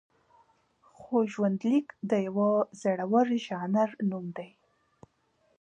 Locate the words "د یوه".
2.09-2.49